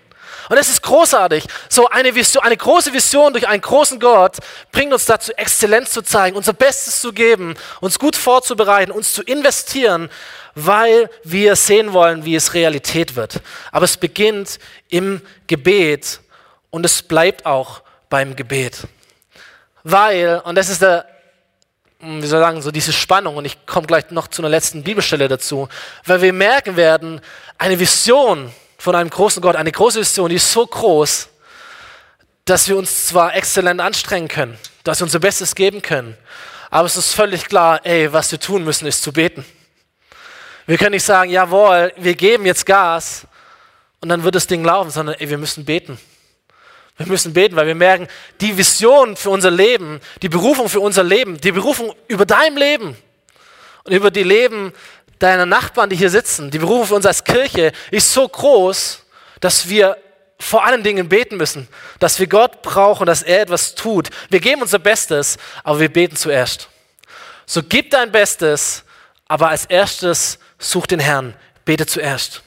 [0.50, 1.44] Und es ist großartig.
[1.68, 4.38] So eine Vision, eine große Vision durch einen großen Gott
[4.72, 9.22] bringt uns dazu, Exzellenz zu zeigen, unser Bestes zu geben, uns gut vorzubereiten, uns zu
[9.22, 10.10] investieren,
[10.56, 13.40] weil wir sehen wollen, wie es Realität wird.
[13.70, 14.58] Aber es beginnt
[14.88, 16.18] im Gebet
[16.70, 18.88] und es bleibt auch beim Gebet.
[19.84, 21.06] Weil, und das ist der,
[22.00, 24.82] wie soll ich sagen, so diese Spannung, und ich komme gleich noch zu einer letzten
[24.82, 25.68] Bibelstelle dazu,
[26.06, 27.20] weil wir merken werden,
[27.56, 31.28] eine Vision von einem großen Gott, eine große Vision, die ist so groß,
[32.46, 36.16] dass wir uns zwar exzellent anstrengen können, dass wir unser Bestes geben können,
[36.70, 39.44] aber es ist völlig klar, ey, was wir tun müssen, ist zu beten.
[40.66, 43.26] Wir können nicht sagen, jawohl, wir geben jetzt Gas
[44.00, 46.00] und dann wird das Ding laufen, sondern ey, wir müssen beten.
[46.96, 48.08] Wir müssen beten, weil wir merken,
[48.40, 52.96] die Vision für unser Leben, die Berufung für unser Leben, die Berufung über dein Leben
[53.84, 54.72] und über die Leben
[55.20, 59.04] deiner Nachbarn, die hier sitzen, die Berufung für uns als Kirche ist so groß,
[59.38, 59.96] dass wir
[60.38, 64.08] vor allen Dingen beten müssen, dass wir Gott brauchen, dass er etwas tut.
[64.30, 66.68] Wir geben unser Bestes, aber wir beten zuerst.
[67.46, 68.84] So gib dein Bestes,
[69.28, 72.42] aber als erstes such den Herrn, bete zuerst.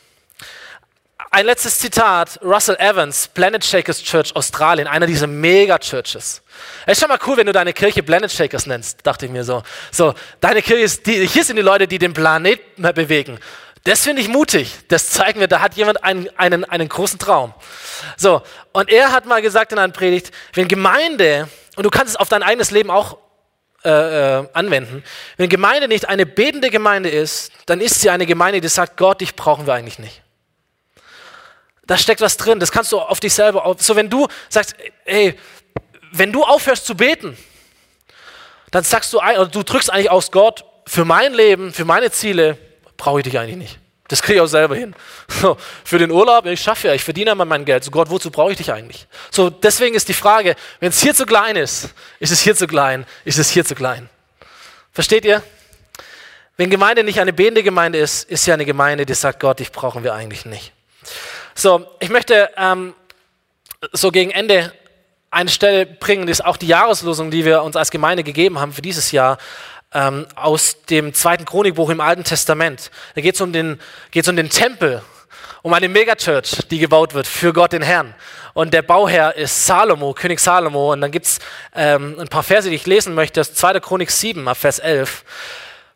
[1.33, 6.43] Ein letztes Zitat, Russell Evans, Planet Shakers Church Australien, einer dieser Mega-Churches.
[6.85, 9.43] Es ist schon mal cool, wenn du deine Kirche Planet Shakers nennst, dachte ich mir
[9.43, 9.63] so.
[9.89, 13.39] So, deine Kirche ist, die, hier sind die Leute, die den Planeten bewegen.
[13.83, 14.75] Das finde ich mutig.
[14.89, 17.55] Das zeigt mir, da hat jemand einen, einen, einen großen Traum.
[18.15, 22.15] So, und er hat mal gesagt in einer Predigt, wenn Gemeinde, und du kannst es
[22.15, 23.17] auf dein eigenes Leben auch
[23.83, 25.03] äh, äh, anwenden,
[25.37, 29.21] wenn Gemeinde nicht eine betende Gemeinde ist, dann ist sie eine Gemeinde, die sagt, Gott,
[29.21, 30.22] dich brauchen wir eigentlich nicht.
[31.85, 33.81] Da steckt was drin, das kannst du auf dich selber auf.
[33.81, 35.37] So, wenn du sagst, ey,
[36.11, 37.37] wenn du aufhörst zu beten,
[38.71, 42.57] dann sagst du, oder du drückst eigentlich aus Gott, für mein Leben, für meine Ziele
[42.97, 43.79] brauche ich dich eigentlich nicht.
[44.07, 44.95] Das kriege ich auch selber hin.
[45.41, 47.83] So, für den Urlaub, ich schaffe ja, ich verdiene ja mal mein Geld.
[47.83, 49.07] So Gott, wozu brauche ich dich eigentlich?
[49.31, 52.67] So, deswegen ist die Frage, wenn es hier zu klein ist, ist es hier zu
[52.67, 54.09] klein, ist es hier zu klein.
[54.91, 55.41] Versteht ihr?
[56.55, 59.71] Wenn Gemeinde nicht eine betende Gemeinde ist, ist sie eine Gemeinde, die sagt, Gott, dich
[59.71, 60.71] brauchen wir eigentlich nicht.
[61.55, 62.95] So, ich möchte ähm,
[63.91, 64.73] so gegen Ende
[65.29, 68.73] eine Stelle bringen, das ist auch die Jahreslosung, die wir uns als Gemeinde gegeben haben
[68.73, 69.37] für dieses Jahr,
[69.93, 72.91] ähm, aus dem zweiten Chronikbuch im Alten Testament.
[73.15, 73.79] Da geht es um den,
[74.15, 75.01] um den Tempel,
[75.61, 78.15] um eine Megachurch, die gebaut wird für Gott den Herrn.
[78.53, 80.93] Und der Bauherr ist Salomo, König Salomo.
[80.93, 81.39] Und dann gibt es
[81.75, 83.79] ähm, ein paar Verse, die ich lesen möchte, das 2.
[83.79, 85.23] Chronik 7, Vers 11.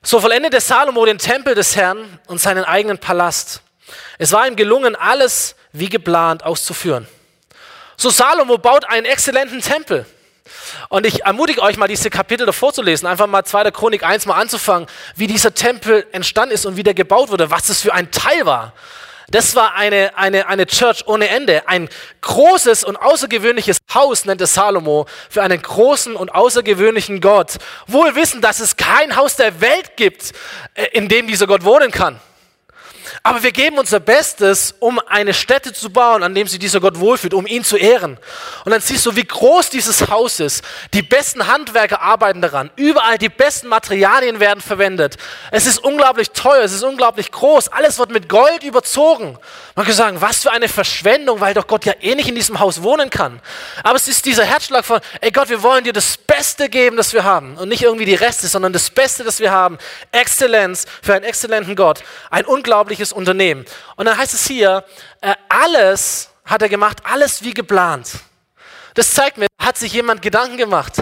[0.02, 3.62] So vollendete Salomo den Tempel des Herrn und seinen eigenen Palast.
[4.17, 7.08] Es war ihm gelungen, alles wie geplant auszuführen.
[7.95, 10.06] So Salomo baut einen exzellenten Tempel.
[10.89, 13.71] Und ich ermutige euch mal, diese Kapitel davor zu lesen, einfach mal 2.
[13.71, 17.67] Chronik 1 mal anzufangen, wie dieser Tempel entstanden ist und wie der gebaut wurde, was
[17.67, 18.73] das für ein Teil war.
[19.30, 21.67] Das war eine, eine, eine Church ohne Ende.
[21.67, 21.89] Ein
[22.21, 27.58] großes und außergewöhnliches Haus nannte Salomo für einen großen und außergewöhnlichen Gott.
[27.88, 30.32] Wohl wissen, dass es kein Haus der Welt gibt,
[30.76, 32.21] äh, in dem dieser Gott wohnen kann.
[33.27, 36.97] Aber wir geben unser Bestes, um eine Stätte zu bauen, an dem sich dieser Gott
[36.97, 38.17] wohlfühlt, um ihn zu ehren.
[38.63, 40.63] Und dann siehst du, wie groß dieses Haus ist.
[40.93, 42.71] Die besten Handwerker arbeiten daran.
[42.77, 45.17] Überall die besten Materialien werden verwendet.
[45.51, 47.67] Es ist unglaublich teuer, es ist unglaublich groß.
[47.67, 49.37] Alles wird mit Gold überzogen.
[49.75, 52.61] Man kann sagen, was für eine Verschwendung, weil doch Gott ja eh nicht in diesem
[52.61, 53.41] Haus wohnen kann.
[53.83, 57.11] Aber es ist dieser Herzschlag von, ey Gott, wir wollen dir das Beste geben, das
[57.11, 57.57] wir haben.
[57.57, 59.77] Und nicht irgendwie die Reste, sondern das Beste, das wir haben.
[60.13, 62.03] Exzellenz für einen exzellenten Gott.
[62.29, 63.65] Ein unglaubliches Unternehmen.
[63.95, 64.86] Und dann heißt es hier,
[65.21, 68.12] äh, alles hat er gemacht, alles wie geplant.
[68.93, 70.93] Das zeigt mir, hat sich jemand Gedanken gemacht.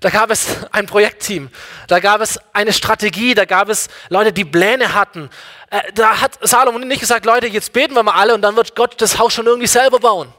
[0.00, 1.48] Da gab es ein Projektteam,
[1.88, 5.30] da gab es eine Strategie, da gab es Leute, die Pläne hatten.
[5.70, 8.76] Äh, da hat Salomon nicht gesagt, Leute, jetzt beten wir mal alle und dann wird
[8.76, 10.30] Gott das Haus schon irgendwie selber bauen.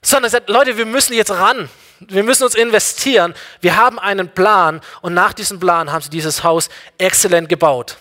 [0.00, 1.68] Sondern er sagt, Leute, wir müssen jetzt ran.
[2.00, 3.34] Wir müssen uns investieren.
[3.60, 7.98] Wir haben einen Plan und nach diesem Plan haben sie dieses Haus exzellent gebaut.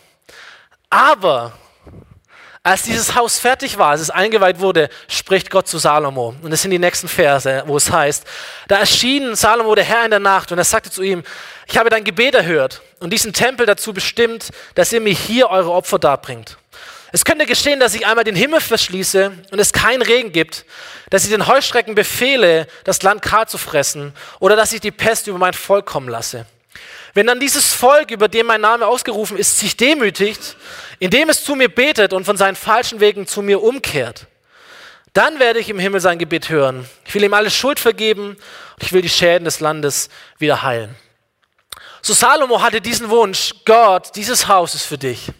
[0.89, 1.53] Aber
[2.65, 6.33] als dieses Haus fertig war, als es eingeweiht wurde, spricht Gott zu Salomo.
[6.41, 8.25] Und das sind die nächsten Verse, wo es heißt,
[8.67, 11.23] da erschien Salomo der Herr in der Nacht und er sagte zu ihm,
[11.67, 15.71] ich habe dein Gebet erhört und diesen Tempel dazu bestimmt, dass ihr mir hier eure
[15.71, 16.57] Opfer darbringt.
[17.11, 20.65] Es könnte geschehen, dass ich einmal den Himmel verschließe und es keinen Regen gibt,
[21.11, 25.27] dass ich den Heuschrecken befehle, das Land kahl zu fressen oder dass ich die Pest
[25.27, 26.47] über mein Volk kommen lasse.
[27.13, 30.57] Wenn dann dieses Volk, über dem mein Name ausgerufen ist, sich demütigt,
[30.99, 34.27] indem es zu mir betet und von seinen falschen Wegen zu mir umkehrt,
[35.13, 36.87] dann werde ich im Himmel sein Gebet hören.
[37.05, 40.09] Ich will ihm alle Schuld vergeben und ich will die Schäden des Landes
[40.39, 40.93] wieder heilen.
[42.01, 45.31] So Salomo hatte diesen Wunsch, Gott, dieses Haus ist für dich.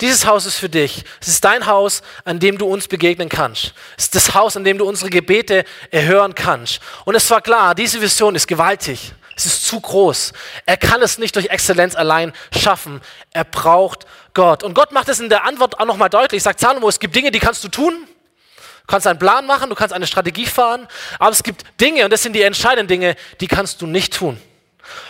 [0.00, 1.04] Dieses Haus ist für dich.
[1.20, 3.72] Es ist dein Haus, an dem du uns begegnen kannst.
[3.96, 6.80] Es ist das Haus, an dem du unsere Gebete erhören kannst.
[7.04, 9.12] Und es war klar, diese Vision ist gewaltig.
[9.36, 10.32] Es ist zu groß.
[10.66, 13.00] Er kann es nicht durch Exzellenz allein schaffen.
[13.32, 14.62] Er braucht Gott.
[14.62, 16.42] Und Gott macht es in der Antwort auch nochmal deutlich.
[16.42, 17.94] Sagt Salomo, es gibt Dinge, die kannst du tun.
[18.56, 20.86] Du kannst einen Plan machen, du kannst eine Strategie fahren.
[21.18, 24.40] Aber es gibt Dinge, und das sind die entscheidenden Dinge, die kannst du nicht tun.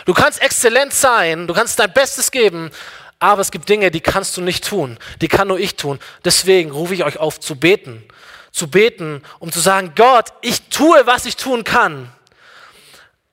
[0.05, 2.71] Du kannst exzellent sein, du kannst dein Bestes geben,
[3.19, 4.97] aber es gibt Dinge, die kannst du nicht tun.
[5.21, 5.99] Die kann nur ich tun.
[6.23, 8.03] Deswegen rufe ich euch auf zu beten.
[8.51, 12.14] Zu beten, um zu sagen, Gott, ich tue, was ich tun kann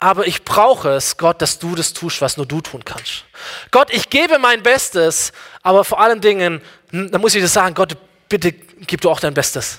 [0.03, 3.25] aber ich brauche es, Gott, dass du das tust, was nur du tun kannst.
[3.71, 6.61] Gott, ich gebe mein Bestes, aber vor allen Dingen,
[6.91, 7.97] da muss ich das sagen, Gott,
[8.29, 9.79] bitte gib du auch dein Bestes.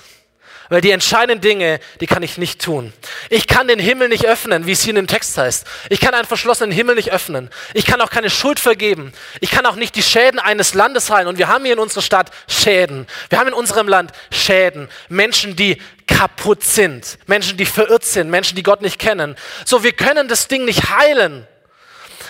[0.68, 2.92] Weil die entscheidenden Dinge, die kann ich nicht tun.
[3.30, 5.66] Ich kann den Himmel nicht öffnen, wie es hier in dem Text heißt.
[5.90, 7.50] Ich kann einen verschlossenen Himmel nicht öffnen.
[7.74, 9.12] Ich kann auch keine Schuld vergeben.
[9.40, 11.28] Ich kann auch nicht die Schäden eines Landes heilen.
[11.28, 13.06] Und wir haben hier in unserer Stadt Schäden.
[13.28, 14.88] Wir haben in unserem Land Schäden.
[15.08, 17.18] Menschen, die kaputt sind.
[17.26, 18.30] Menschen, die verirrt sind.
[18.30, 19.36] Menschen, die Gott nicht kennen.
[19.64, 21.46] So, wir können das Ding nicht heilen.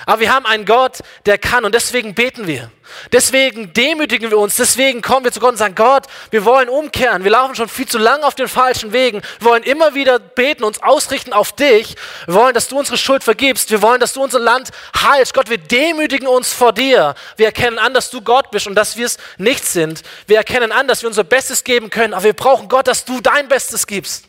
[0.07, 2.71] Aber wir haben einen Gott, der kann und deswegen beten wir.
[3.13, 7.25] Deswegen demütigen wir uns, deswegen kommen wir zu Gott und sagen, Gott, wir wollen umkehren,
[7.25, 10.65] wir laufen schon viel zu lange auf den falschen Wegen, wir wollen immer wieder beten,
[10.65, 14.23] uns ausrichten auf dich, wir wollen, dass du unsere Schuld vergibst, wir wollen, dass du
[14.23, 15.35] unser Land heilst.
[15.35, 17.15] Gott, wir demütigen uns vor dir.
[17.37, 20.03] Wir erkennen an, dass du Gott bist und dass wir es nicht sind.
[20.27, 23.21] Wir erkennen an, dass wir unser Bestes geben können, aber wir brauchen Gott, dass du
[23.21, 24.25] dein Bestes gibst.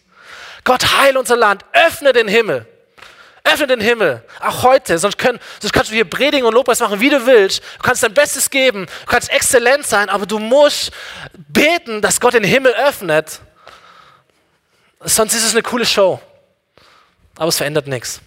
[0.63, 2.65] Gott, heil unser Land, öffne den Himmel.
[3.45, 4.97] Öffne den Himmel, auch heute.
[4.97, 7.62] Sonst, können, sonst kannst du hier predigen und Lobpreis machen, wie du willst.
[7.77, 10.91] Du kannst dein Bestes geben, du kannst exzellent sein, aber du musst
[11.47, 13.39] beten, dass Gott den Himmel öffnet.
[15.01, 16.19] Sonst ist es eine coole Show.
[17.38, 18.19] Aber es verändert nichts.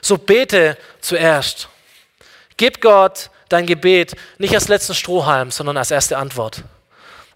[0.00, 1.68] So bete zuerst.
[2.56, 6.64] Gib Gott dein Gebet nicht als letzten Strohhalm, sondern als erste Antwort.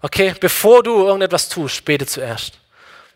[0.01, 0.35] Okay?
[0.39, 2.59] Bevor du irgendetwas tust, bete zuerst.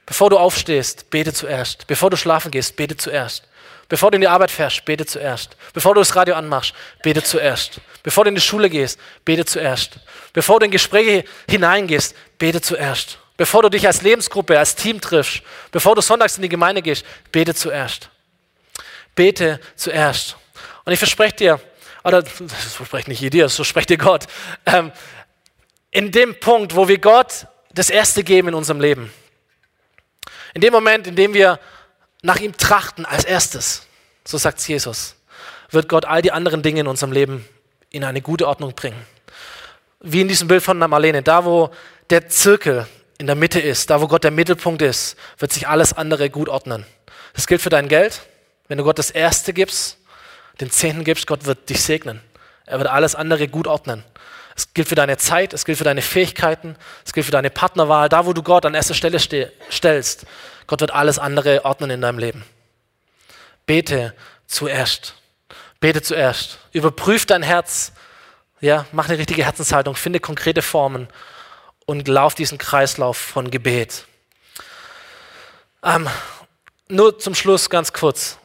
[0.05, 1.87] Bevor du aufstehst, bete zuerst.
[1.87, 3.43] Bevor du schlafen gehst, bete zuerst.
[3.93, 5.55] Bevor du in die Arbeit fährst, bete zuerst.
[5.71, 7.79] Bevor du das Radio anmachst, bete zuerst.
[8.01, 9.99] Bevor du in die Schule gehst, bete zuerst.
[10.33, 13.19] Bevor du in Gespräche hineingehst, bete zuerst.
[13.37, 17.05] Bevor du dich als Lebensgruppe, als Team triffst, bevor du sonntags in die Gemeinde gehst,
[17.31, 18.09] bete zuerst.
[19.13, 20.37] Bete zuerst.
[20.85, 21.59] Und ich verspreche dir,
[22.03, 24.25] oder das verspreche nicht dir, so spricht dir Gott,
[24.65, 24.91] ähm,
[25.91, 29.13] in dem Punkt, wo wir Gott das Erste geben in unserem Leben,
[30.55, 31.59] in dem Moment, in dem wir
[32.23, 33.85] nach ihm trachten als erstes,
[34.25, 35.15] so sagt Jesus,
[35.69, 37.47] wird Gott all die anderen Dinge in unserem Leben
[37.91, 39.05] in eine gute Ordnung bringen.
[39.99, 41.69] Wie in diesem Bild von Marlene, da wo
[42.09, 45.93] der Zirkel in der Mitte ist, da wo Gott der Mittelpunkt ist, wird sich alles
[45.93, 46.85] andere gut ordnen.
[47.33, 48.21] Das gilt für dein Geld.
[48.67, 49.97] Wenn du Gott das Erste gibst,
[50.61, 52.21] den Zehnten gibst, Gott wird dich segnen.
[52.65, 54.03] Er wird alles andere gut ordnen.
[54.55, 58.09] Es gilt für deine Zeit, es gilt für deine Fähigkeiten, es gilt für deine Partnerwahl.
[58.09, 60.25] Da, wo du Gott an erster Stelle stellst,
[60.67, 62.45] Gott wird alles andere ordnen in deinem Leben.
[63.65, 64.13] Bete
[64.45, 65.15] zuerst.
[65.79, 66.59] Bete zuerst.
[66.71, 67.93] Überprüf dein Herz.
[68.61, 71.07] Ja, mach eine richtige Herzenshaltung, finde konkrete Formen
[71.85, 74.05] und lauf diesen Kreislauf von Gebet.
[75.83, 76.07] Ähm,
[76.87, 78.37] nur zum Schluss ganz kurz.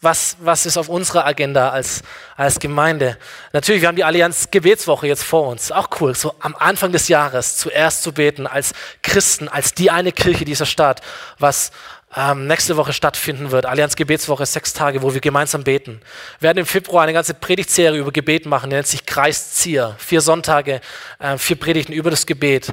[0.00, 2.02] Was, was ist auf unserer Agenda als,
[2.36, 3.18] als Gemeinde?
[3.52, 5.72] Natürlich, wir haben die Allianz Gebetswoche jetzt vor uns.
[5.72, 10.12] Auch cool, so am Anfang des Jahres zuerst zu beten als Christen, als die eine
[10.12, 11.00] Kirche dieser Stadt,
[11.40, 11.72] was
[12.16, 13.66] ähm, nächste Woche stattfinden wird.
[13.66, 16.00] Allianz Gebetswoche, sechs Tage, wo wir gemeinsam beten.
[16.38, 19.96] Wir werden im Februar eine ganze Predigtserie über Gebet machen, die nennt sich Kreiszieher.
[19.98, 20.80] Vier Sonntage,
[21.18, 22.72] äh, vier Predigten über das Gebet.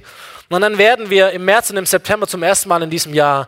[0.49, 3.47] Und dann werden wir im März und im September zum ersten Mal in diesem Jahr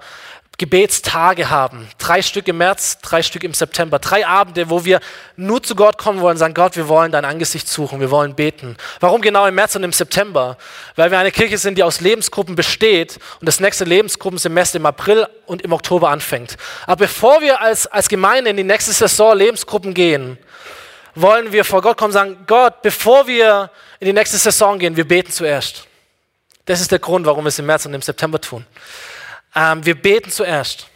[0.60, 1.88] Gebetstage haben.
[2.00, 4.00] Drei Stück im März, drei Stück im September.
[4.00, 5.02] Drei Abende, wo wir
[5.36, 8.76] nur zu Gott kommen wollen, sagen, Gott, wir wollen dein Angesicht suchen, wir wollen beten.
[9.00, 10.58] Warum genau im März und im September?
[10.96, 15.28] Weil wir eine Kirche sind, die aus Lebensgruppen besteht und das nächste Lebensgruppensemester im April
[15.46, 16.58] und im Oktober anfängt.
[16.88, 20.40] Aber bevor wir als, als Gemeinde in die nächste Saison Lebensgruppen gehen,
[21.14, 24.96] wollen wir vor Gott kommen und sagen, Gott, bevor wir in die nächste Saison gehen,
[24.96, 25.86] wir beten zuerst.
[26.66, 28.66] Das ist der Grund, warum wir es im März und im September tun.
[29.58, 30.88] Ähm, wir beten zuerst.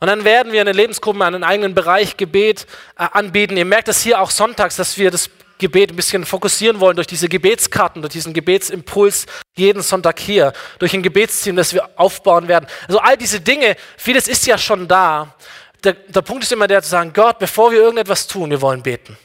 [0.00, 2.66] Und dann werden wir in den Lebensgruppen einen eigenen Bereich Gebet
[2.98, 3.56] äh, anbieten.
[3.56, 7.06] Ihr merkt es hier auch sonntags, dass wir das Gebet ein bisschen fokussieren wollen durch
[7.06, 12.66] diese Gebetskarten, durch diesen Gebetsimpuls jeden Sonntag hier, durch ein Gebetsteam, das wir aufbauen werden.
[12.88, 15.36] Also all diese Dinge, vieles ist ja schon da.
[15.84, 18.82] Der, der Punkt ist immer der zu sagen, Gott, bevor wir irgendetwas tun, wir wollen
[18.82, 19.16] beten.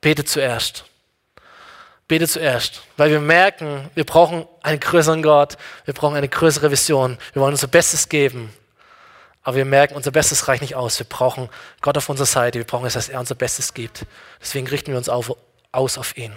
[0.00, 0.84] Bete zuerst.
[2.08, 7.18] Bete zuerst, weil wir merken, wir brauchen einen größeren Gott, wir brauchen eine größere Vision,
[7.32, 8.52] wir wollen unser Bestes geben,
[9.42, 10.98] aber wir merken, unser Bestes reicht nicht aus.
[10.98, 11.48] Wir brauchen
[11.80, 14.04] Gott auf unserer Seite, wir brauchen es, dass er unser Bestes gibt.
[14.40, 15.36] Deswegen richten wir uns auf,
[15.70, 16.36] aus auf ihn.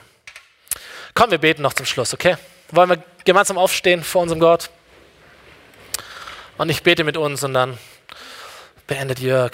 [1.16, 2.38] Komm, wir beten noch zum Schluss, okay?
[2.70, 4.70] Wollen wir gemeinsam aufstehen vor unserem Gott?
[6.60, 7.80] Und ich bete mit uns und dann
[8.86, 9.54] beendet Jörg.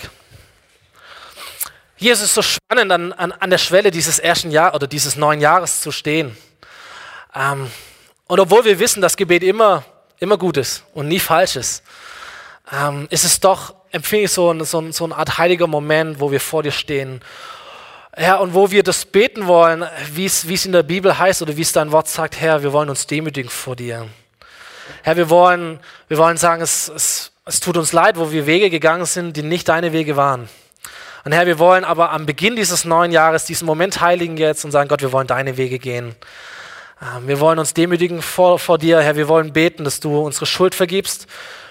[1.98, 5.16] Hier ist es so spannend, an, an, an der Schwelle dieses ersten Jahr oder dieses
[5.16, 6.36] neuen Jahres zu stehen.
[7.34, 7.72] Ähm,
[8.28, 9.86] und obwohl wir wissen, dass Gebet immer,
[10.20, 11.84] immer gut ist und nie falsch ist,
[12.70, 16.42] ähm, ist es doch, empfinde ich so, so, so eine Art heiliger Moment, wo wir
[16.42, 17.22] vor dir stehen.
[18.18, 21.62] Ja, und wo wir das beten wollen, wie es in der Bibel heißt oder wie
[21.62, 24.08] es dein Wort sagt, Herr, wir wollen uns demütigen vor dir.
[25.04, 25.80] Herr, wir wollen,
[26.10, 29.44] wir wollen sagen, es, es, es tut uns leid, wo wir Wege gegangen sind, die
[29.44, 30.50] nicht deine Wege waren.
[31.26, 34.70] Und Herr, wir wollen aber am Beginn dieses neuen Jahres diesen Moment heiligen jetzt und
[34.70, 36.16] sagen, Gott, wir wollen deine Wege gehen.
[37.02, 39.16] Ähm, wir wollen uns demütigen vor, vor dir, Herr.
[39.16, 41.26] Wir wollen beten, dass du unsere Schuld vergibst.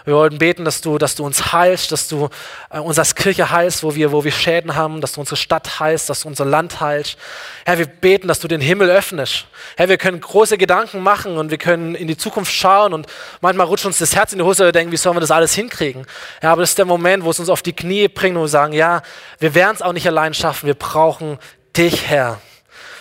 [0.05, 2.29] Wir wollen beten, dass du, dass du uns heilst, dass du
[2.69, 5.81] äh, uns als Kirche heilst, wo wir, wo wir Schäden haben, dass du unsere Stadt
[5.81, 7.17] heilst, dass du unser Land heilst.
[7.65, 9.47] Herr, wir beten, dass du den Himmel öffnest.
[9.77, 13.07] Herr, wir können große Gedanken machen und wir können in die Zukunft schauen und
[13.41, 15.31] manchmal rutscht uns das Herz in die Hose und wir denken, wie sollen wir das
[15.31, 16.07] alles hinkriegen?
[16.43, 18.49] Ja, aber das ist der Moment, wo es uns auf die Knie bringt und wir
[18.49, 19.01] sagen, ja,
[19.39, 20.67] wir werden es auch nicht allein schaffen.
[20.67, 21.39] Wir brauchen
[21.75, 22.41] dich, Herr.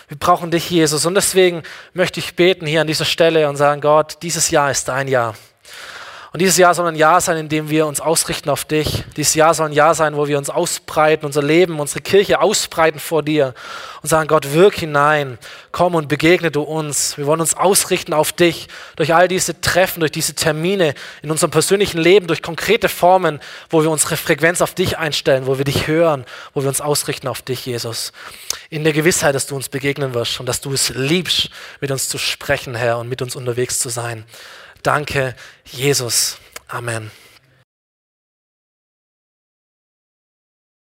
[0.08, 1.06] Wir brauchen dich, Jesus.
[1.06, 1.64] Und deswegen
[1.94, 5.36] möchte ich beten hier an dieser Stelle und sagen, Gott, dieses Jahr ist dein Jahr.
[6.34, 9.04] Und dieses Jahr soll ein Jahr sein, in dem wir uns ausrichten auf dich.
[9.16, 13.00] Dieses Jahr soll ein Jahr sein, wo wir uns ausbreiten, unser Leben, unsere Kirche ausbreiten
[13.00, 13.54] vor dir
[14.02, 15.38] und sagen, Gott, wirk hinein,
[15.72, 17.20] komm und begegne du uns.
[17.20, 21.52] Wir wollen uns ausrichten auf dich durch all diese Treffen, durch diese Termine in unserem
[21.52, 25.86] persönlichen Leben, durch konkrete Formen, wo wir unsere Frequenz auf dich einstellen, wo wir dich
[25.86, 28.12] hören, wo wir uns ausrichten auf dich, Jesus.
[28.72, 32.10] In der Gewissheit, dass du uns begegnen wirst und dass du es liebst, mit uns
[32.10, 34.26] zu sprechen, Herr, und mit uns unterwegs zu sein.
[34.84, 36.38] Danke, Jesus.
[36.70, 37.10] Amen.